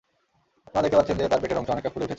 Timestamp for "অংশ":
1.59-1.69